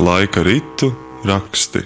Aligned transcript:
Laika 0.00 0.42
ritu 0.42 0.92
raksti. 1.24 1.78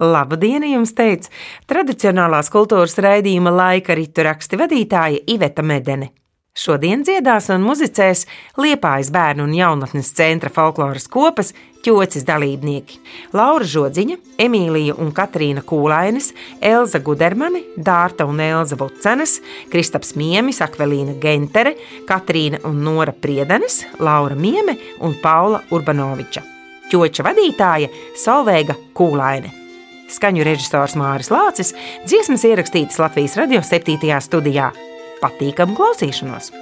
Labu 0.00 0.36
dienu 0.40 0.66
jums 0.66 0.92
teica 0.94 1.30
tradicionālās 1.70 2.50
kultūras 2.50 2.98
raidījuma 2.98 3.50
laika 3.54 3.94
ritu 3.94 4.22
raksti 4.26 4.58
vadītāja 4.58 5.22
Iveta 5.34 5.62
Medene. 5.62 6.10
Šodien 6.54 7.00
dziedās 7.02 7.48
un 7.50 7.64
muzicēs 7.66 8.20
Liepājas 8.62 9.08
bērnu 9.10 9.42
un 9.42 9.54
jaunatnes 9.56 10.12
centra 10.14 10.52
folkloras 10.54 11.08
kopas 11.10 11.48
ķocis 11.82 12.22
dalībnieki- 12.28 13.00
Laura 13.38 13.66
Žodziņa, 13.66 14.16
Emīlija 14.38 14.94
un 14.94 15.10
Katrīna 15.10 15.64
Kūlainis, 15.66 16.30
Elza 16.62 17.00
Gudermani, 17.00 17.64
Dārta 17.76 18.28
un 18.30 18.38
Elza 18.38 18.76
Bucenes, 18.76 19.40
Kristaps 19.68 20.14
Miemis, 20.14 20.60
Akvelīna 20.60 21.18
Gentere, 21.18 21.74
Katrīna 22.06 22.62
un 22.64 22.84
Nora 22.84 23.12
Priedanes, 23.12 23.84
Laura 23.98 24.36
Mieme 24.36 24.78
un 25.00 25.18
Paula 25.20 25.60
Urbanoviča. 25.72 26.42
Ķoča 26.88 27.26
vadītāja 27.26 27.90
Solveiga 28.14 28.76
Kūlaine. 28.94 29.50
Skaņu 30.08 30.44
režisors 30.44 30.94
Māris 30.94 31.34
Lācis, 31.34 31.74
dziesmas 32.06 32.44
ierakstītas 32.44 33.00
Latvijas 33.00 33.34
radio 33.34 33.58
7. 33.58 34.20
studijā 34.20 34.93
patīkamu 35.24 35.76
klausīšanos! 35.78 36.52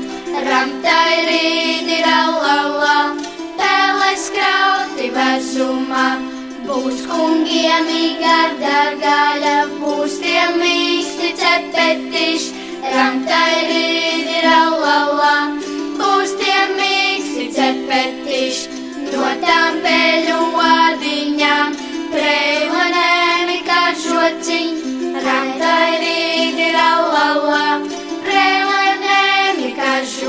Ramtai 0.47 1.25
rīdi 1.27 2.01
rallallā, 2.03 3.15
pēles 3.57 4.29
krauti 4.35 5.09
vezumā. 5.11 6.19
Būs 6.67 7.05
kungiem 7.07 7.87
garda 8.19 8.95
gaļa, 8.99 9.67
būs 9.79 10.19
tiem 10.19 10.59
mīksti 10.59 11.33
cepetiši. 11.39 12.51
Ramtai 12.93 13.67
rīdi 13.69 14.41
rallallā, 14.43 15.57
būs 15.97 16.35
tiem 16.41 16.75
mīksti 16.77 17.51
cepetiši. 17.55 18.69
No 19.13 19.31
tām 19.41 19.79
peļu 19.83 20.37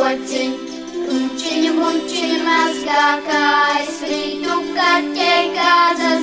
kā 0.08 0.14
žociņ. 0.16 0.52
Runčiņu, 1.08 1.72
munčiņu 1.76 2.38
mazgākais, 2.44 3.98
rītu 4.08 4.56
kaķei 4.76 5.50
kāzas 5.56 6.17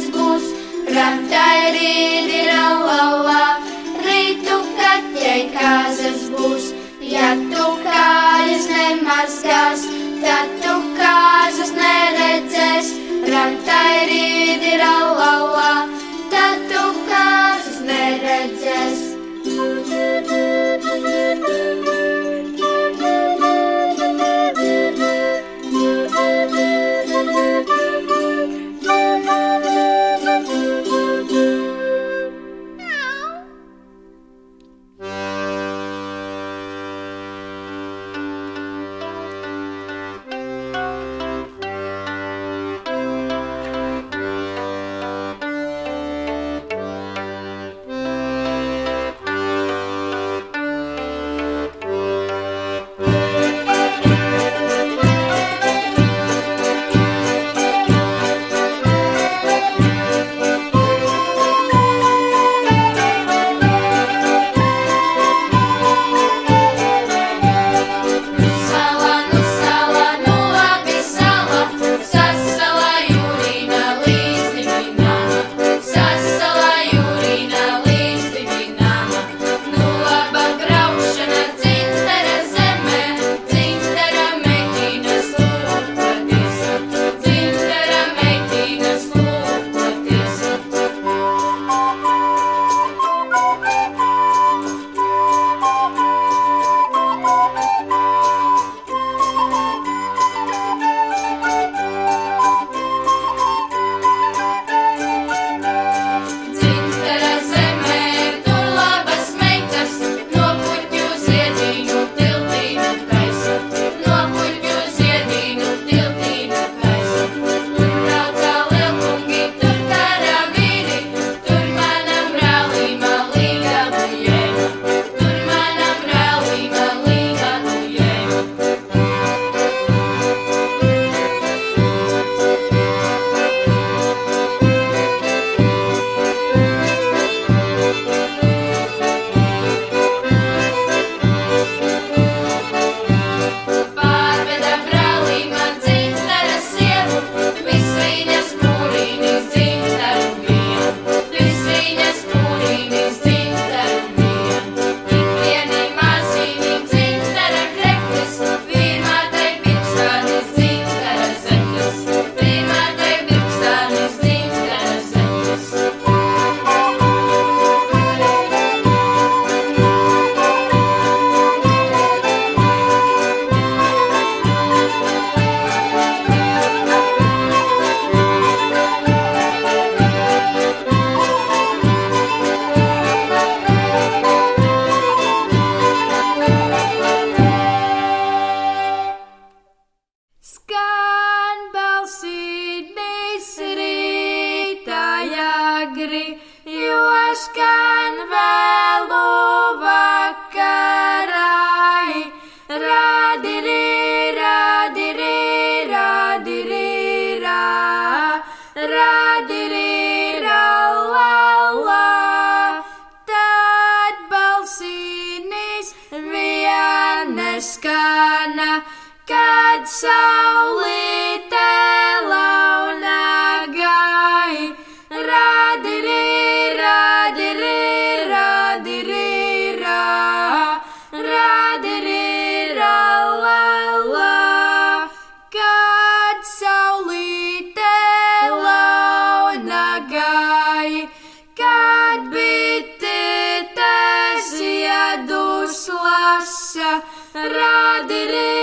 radere. 247.33 248.54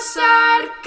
No 0.00 0.79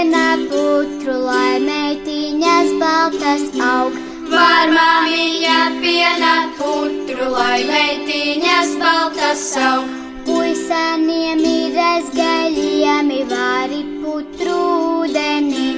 piena 0.00 0.36
putru, 0.48 1.14
lai 1.26 1.60
meitiņas 1.60 2.70
baltas 2.80 3.42
aug. 3.60 3.96
Var 4.32 4.70
māmiņa 4.72 5.56
piena 5.82 6.36
putru, 6.56 7.26
lai 7.34 7.64
meitiņas 7.68 8.72
baltas 8.80 9.42
aug. 9.60 9.90
Puisaniem 10.24 11.44
ir 11.44 11.76
aizgaļiemi 11.84 13.20
vari 13.28 13.82
putru 14.00 14.56
ūdeni. 15.02 15.68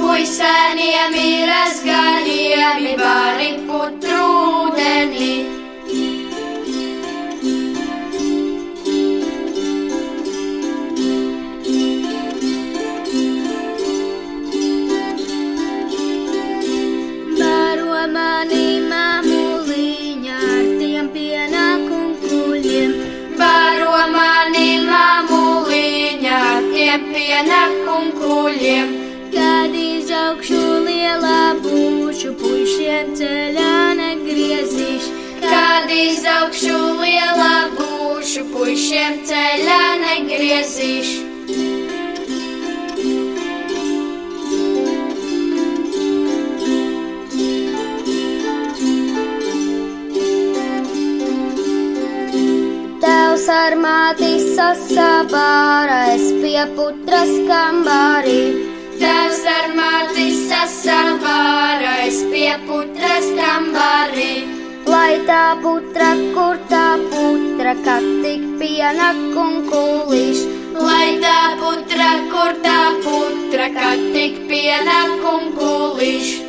Puisaniem 0.00 1.20
ir 1.26 1.52
aizgaļiemi 1.58 2.96
vari 3.02 3.52
putru 3.68 4.24
ūdeni. 4.64 5.55
Ar 26.96 27.02
tiem 27.02 27.12
pienākumiem. 27.12 28.88
Kad 29.32 29.74
izaugšu 29.74 30.60
lielā 30.86 31.56
būšu, 31.60 32.32
puišiem 32.40 33.12
ceļā 33.18 33.94
negriezīšu. 34.00 35.12
Kad 35.42 35.90
izaugšu 35.90 36.78
lielā 37.02 37.68
būšu, 37.76 38.48
puišiem 38.54 39.22
ceļā 39.28 39.82
negriezīšu. 40.06 41.25
Tēvs 53.46 53.62
ar 53.62 53.74
māti 53.78 54.28
sasabārais 54.42 56.24
pie 56.42 56.62
putras 56.74 57.28
kambarī. 57.46 58.40
Tēvs 58.98 59.44
ar 59.52 59.68
māti 59.76 60.24
sasabārais 60.48 62.18
pie 62.32 62.56
putras 62.64 63.28
kambarī. 63.38 64.32
Lai 64.90 65.22
tā 65.30 65.44
putra, 65.62 66.08
kur 66.34 66.58
tā 66.72 66.88
putra, 67.12 67.76
kad 67.86 68.10
tik 68.24 68.42
pienak 68.58 69.38
un 69.44 69.62
kulīš. 69.70 70.42
Lai 70.82 71.14
tā 71.22 71.38
putra, 71.62 72.10
kur 72.34 72.58
tā 72.66 72.82
putra, 73.06 73.70
kad 73.78 74.04
tik 74.18 74.42
pienak 74.50 75.22
un 75.36 75.54
kulīš. 75.54 76.45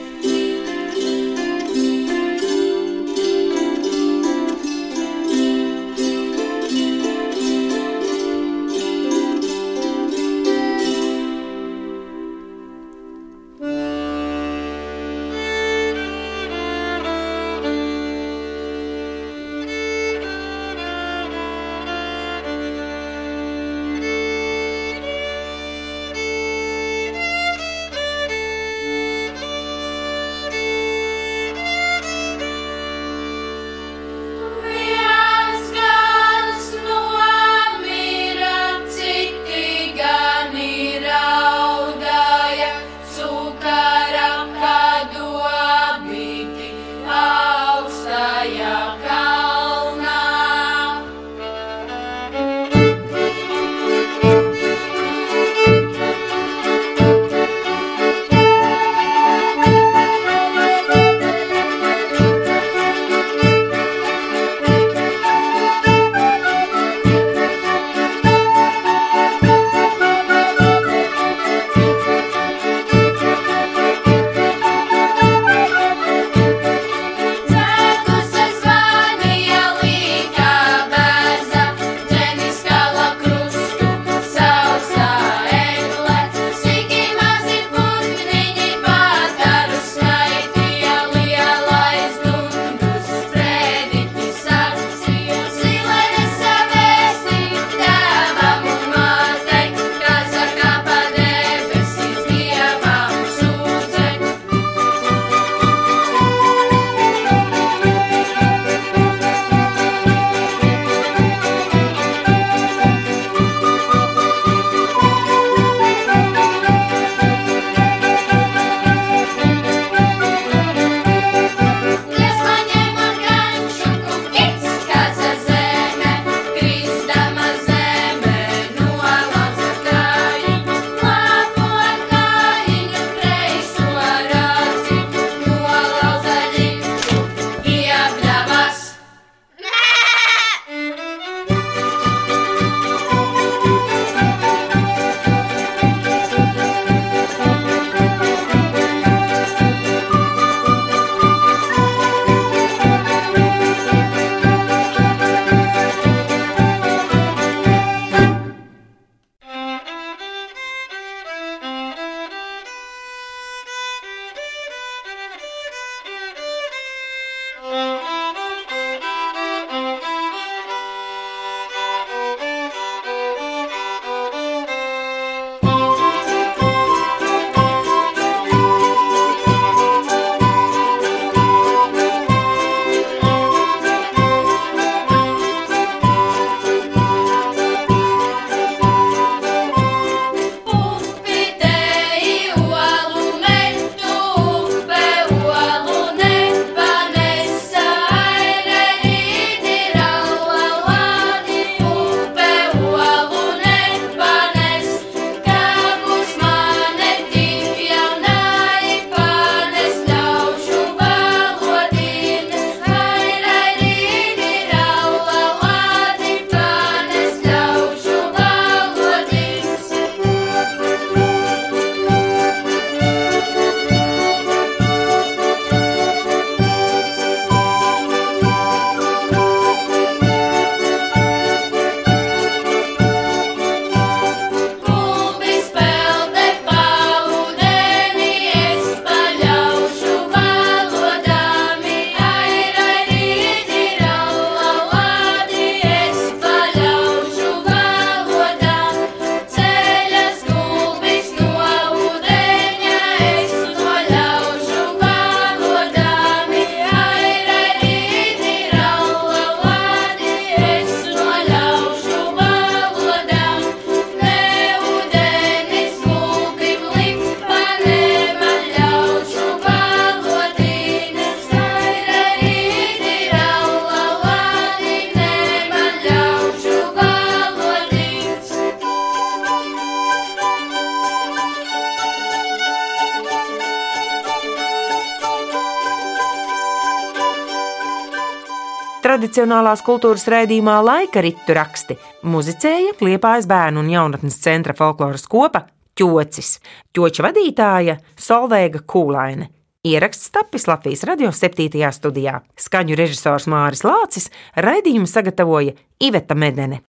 Tradicionālās 289.28 289.82
kultūras 289.84 290.24
raidījumā 290.32 290.78
laika 290.88 291.20
ritu 291.20 291.52
raksti 291.52 291.98
muzicēja 292.32 292.94
Liepājas 293.04 293.44
bērnu 293.52 293.82
un 293.84 293.90
jaunatnes 293.92 294.38
centra 294.40 294.72
folkloras 294.72 295.26
kopa 295.28 295.66
Ķocis, 296.00 296.54
ķoča 296.96 297.26
vadītāja 297.26 297.98
Solveiga 298.16 298.80
Kūlaine. 298.88 299.50
Ieraksts 299.84 300.32
tapis 300.32 300.70
Latvijas 300.72 301.04
radio 301.12 301.34
7. 301.36 301.68
studijā. 302.00 302.38
Skaņu 302.56 302.96
režisors 302.96 303.50
Māris 303.52 303.84
Lācis, 303.84 304.32
raidījumu 304.56 305.12
sagatavoja 305.12 305.76
Iveta 306.00 306.40
Medene. 306.40 306.86